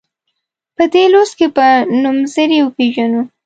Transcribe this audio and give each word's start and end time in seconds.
په 0.75 0.83
دې 0.93 1.03
لوست 1.13 1.33
کې 1.39 1.47
به 1.55 1.67
نومځري 2.01 2.59
وپيژنو. 2.61 3.21